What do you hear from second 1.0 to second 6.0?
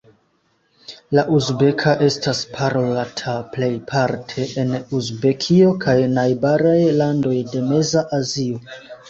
La uzbeka estas parolata plejparte en Uzbekio kaj